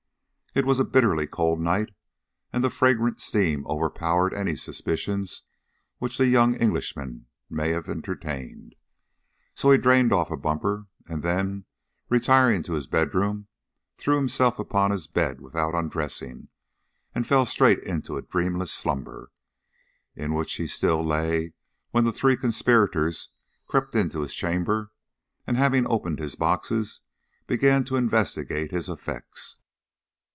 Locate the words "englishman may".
6.55-7.69